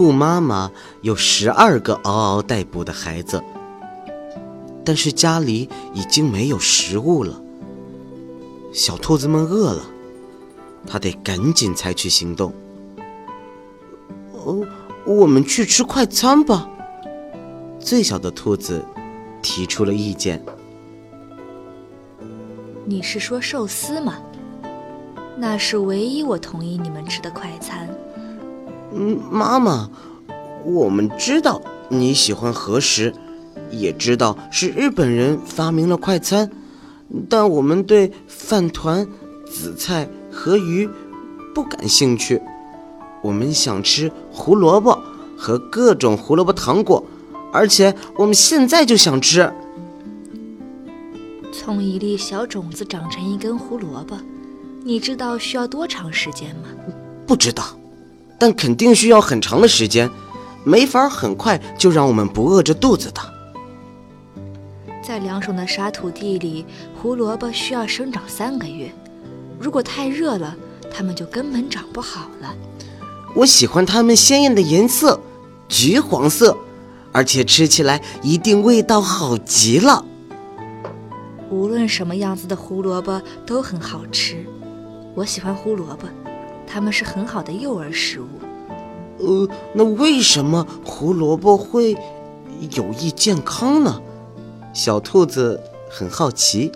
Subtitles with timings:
[0.00, 0.72] 兔妈妈
[1.02, 3.44] 有十二个嗷嗷待哺的孩子，
[4.82, 7.38] 但是家里已经没有食物了。
[8.72, 9.82] 小兔子们饿了，
[10.86, 12.50] 它得赶紧采取行动。
[14.32, 14.66] 哦，
[15.04, 16.66] 我们去吃快餐吧。
[17.78, 18.82] 最小的兔子
[19.42, 20.42] 提出了意见。
[22.86, 24.14] 你是说寿司吗？
[25.36, 27.86] 那是唯一我同意你们吃的快餐。
[28.92, 29.88] 嗯，妈妈，
[30.64, 33.14] 我们知道你喜欢和食，
[33.70, 36.50] 也知道是日本人发明了快餐，
[37.28, 39.06] 但我们对饭团、
[39.46, 40.88] 紫菜和鱼
[41.54, 42.40] 不感兴趣。
[43.22, 44.98] 我们想吃胡萝卜
[45.36, 47.04] 和各种胡萝卜糖果，
[47.52, 49.52] 而且我们现在就想吃。
[51.52, 54.16] 从一粒小种子长成一根胡萝卜，
[54.82, 56.62] 你知道需要多长时间吗？
[57.26, 57.64] 不知道。
[58.40, 60.10] 但肯定需要很长的时间，
[60.64, 63.20] 没法很快就让我们不饿着肚子的。
[65.02, 66.64] 在凉爽的沙土地里，
[66.94, 68.90] 胡萝卜需要生长三个月。
[69.58, 70.56] 如果太热了，
[70.90, 72.54] 它们就根本长不好了。
[73.34, 75.20] 我喜欢它们鲜艳的颜色，
[75.68, 76.56] 橘黄色，
[77.12, 80.04] 而且吃起来一定味道好极了。
[81.50, 84.46] 无论什么样子的胡萝卜都很好吃，
[85.14, 86.08] 我喜欢胡萝卜。
[86.72, 88.28] 它们是很好的幼儿食物。
[89.18, 91.96] 呃，那为什么胡萝卜会
[92.76, 94.00] 有益健康呢？
[94.72, 95.60] 小兔子
[95.90, 96.70] 很好奇。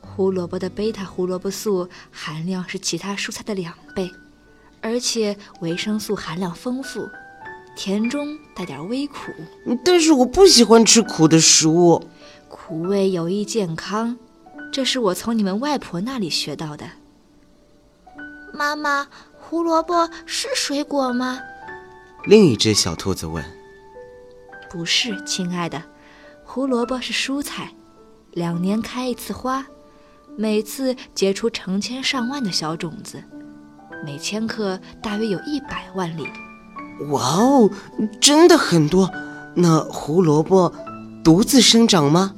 [0.00, 4.08] 胡萝卜的贝塔胡萝卜素含量是其他蔬菜的两倍，
[4.80, 7.08] 而且维生素含量丰富，
[7.74, 9.32] 甜中带点微苦。
[9.84, 12.02] 但是我不喜欢吃苦的食物。
[12.48, 14.16] 苦味有益健康，
[14.72, 16.84] 这是我从你们外婆那里学到的。
[18.62, 19.08] 妈妈，
[19.40, 21.40] 胡萝卜是水果吗？
[22.26, 23.44] 另一只小兔子问。
[24.70, 25.82] 不是，亲爱的，
[26.44, 27.72] 胡萝卜是蔬菜，
[28.30, 29.66] 两年开一次花，
[30.36, 33.20] 每次结出成千上万的小种子，
[34.06, 36.28] 每千克大约有一百万粒。
[37.10, 37.68] 哇哦，
[38.20, 39.10] 真的很多。
[39.56, 40.72] 那胡萝卜
[41.24, 42.36] 独自生长吗？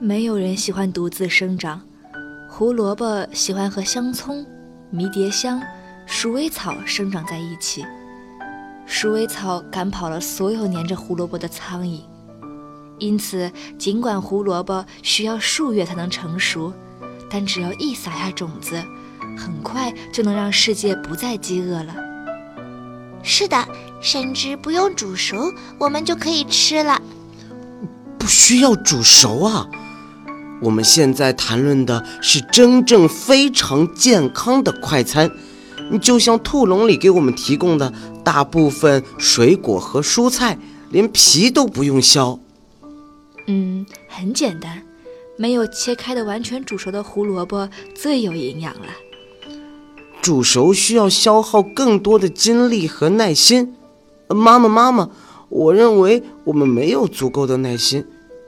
[0.00, 1.82] 没有人喜欢独自生长。
[2.56, 4.46] 胡萝卜喜欢和香葱、
[4.88, 5.60] 迷迭香、
[6.06, 7.84] 鼠尾草生长在一起。
[8.86, 12.02] 鼠尾草赶跑了所有粘着胡萝卜的苍蝇，
[13.00, 16.72] 因此尽管胡萝卜需要数月才能成熟，
[17.28, 18.80] 但只要一撒下种子，
[19.36, 21.92] 很快就能让世界不再饥饿了。
[23.24, 23.66] 是的，
[24.00, 27.02] 甚至不用煮熟，我们就可以吃了。
[28.16, 29.66] 不需要煮熟啊。
[30.62, 35.30] 我们现在谈论的是真正非常健康的快餐，
[36.00, 37.92] 就像兔笼里给我们提供的
[38.22, 40.58] 大部分水果和蔬菜，
[40.90, 42.38] 连皮都不用削。
[43.46, 44.82] 嗯，很简单，
[45.36, 48.86] 没有切开的完全煮熟的胡萝卜最有营养了。
[50.22, 53.74] 煮熟需要消耗更多的精力和耐心。
[54.28, 55.10] 妈妈，妈妈，
[55.50, 58.06] 我认为我们没有足够的耐心，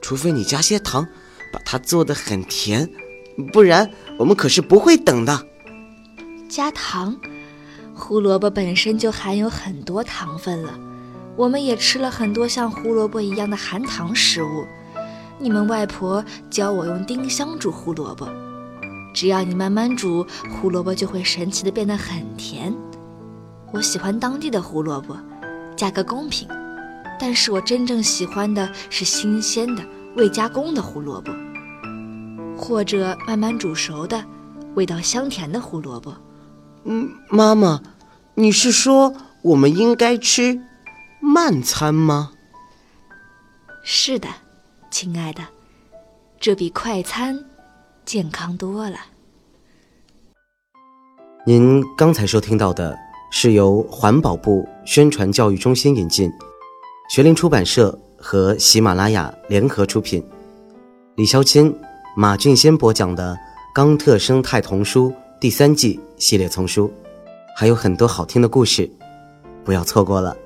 [0.00, 1.06] 除非你加些糖。
[1.52, 2.88] 把它做的很甜，
[3.52, 5.46] 不然我们可是不会等的。
[6.48, 7.16] 加糖，
[7.94, 10.78] 胡萝卜本身就含有很多糖分了。
[11.36, 14.66] 我们也吃了很多像胡萝卜一样的含糖食物。
[15.38, 18.28] 你们外婆教我用丁香煮胡萝卜，
[19.14, 22.74] 只要你慢慢煮，胡萝卜就会神奇的变得很甜。
[23.72, 25.16] 我喜欢当地的胡萝卜，
[25.76, 26.48] 价格公平，
[27.20, 29.84] 但是我真正喜欢的是新鲜的。
[30.18, 31.32] 未加工的胡萝卜，
[32.56, 34.24] 或者慢慢煮熟的、
[34.74, 36.12] 味道香甜的胡萝卜。
[36.82, 37.80] 嗯，妈妈，
[38.34, 40.60] 你是说我们应该吃
[41.20, 42.32] 慢餐吗？
[43.84, 44.28] 是的，
[44.90, 45.40] 亲爱的，
[46.40, 47.44] 这比快餐
[48.04, 48.98] 健康多了。
[51.46, 52.98] 您刚才收听到的
[53.30, 56.28] 是由环保部宣传教育中心引进，
[57.08, 57.96] 学林出版社。
[58.18, 60.22] 和喜马拉雅联合出品，
[61.14, 61.72] 李潇钦、
[62.16, 63.34] 马俊先播讲的
[63.74, 65.10] 《冈特生态童书》
[65.40, 66.92] 第三季系列丛书，
[67.56, 68.90] 还有很多好听的故事，
[69.64, 70.36] 不要错过了。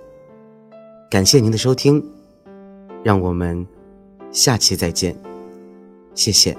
[1.11, 2.05] 感谢您的收听，
[3.03, 3.67] 让我们
[4.31, 5.17] 下期再见，
[6.15, 6.57] 谢谢。